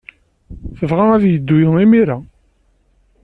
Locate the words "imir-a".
1.83-2.17